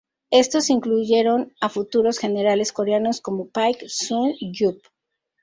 Estos 0.31 0.71
incluyeron 0.71 1.53
a 1.61 1.69
futuros 1.69 2.17
generales 2.17 2.73
coreanos 2.73 3.21
como 3.21 3.49
Paik 3.51 3.83
Sun-yup. 3.87 4.81